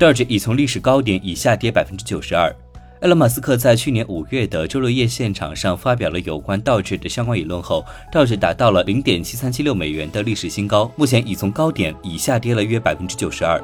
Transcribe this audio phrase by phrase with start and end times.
[0.00, 2.50] 道指已从历史高点已下跌百分之九十二。
[3.02, 13.62] 埃隆·马斯克在去年五月的周六夜现场上发表了有关道指的相关言论后，道指达到了零点七三七六美元的历史新高，目前已从高点已下跌了约百分之九十二。